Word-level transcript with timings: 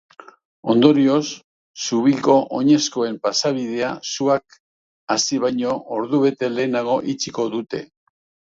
Ondorioz, 0.73 1.27
zubiko 1.87 2.37
oinezkoen 2.61 3.19
pasabidea 3.27 3.91
suak 4.15 4.59
hasi 5.17 5.41
baino 5.47 5.77
ordubete 6.01 6.53
lehenago 6.57 6.99
itxiko 7.17 7.51
dute. 7.59 7.87